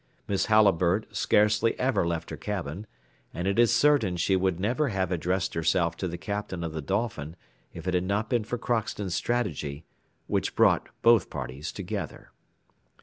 Miss 0.27 0.47
Halliburtt 0.47 1.15
scarcely 1.15 1.77
ever 1.79 2.07
left 2.07 2.31
her 2.31 2.35
cabin, 2.35 2.87
and 3.35 3.47
it 3.47 3.59
is 3.59 3.71
certain 3.71 4.17
she 4.17 4.35
would 4.35 4.59
never 4.59 4.87
have 4.87 5.11
addressed 5.11 5.53
herself 5.53 5.95
to 5.97 6.07
the 6.07 6.17
Captain 6.17 6.63
of 6.63 6.73
the 6.73 6.81
Dolphin 6.81 7.35
if 7.71 7.87
it 7.87 7.93
had 7.93 8.05
not 8.05 8.27
been 8.27 8.43
for 8.43 8.57
Crockston's 8.57 9.13
strategy, 9.13 9.85
which 10.25 10.55
brought 10.55 10.89
both 11.03 11.29
parties 11.29 11.71
together. 11.71 12.31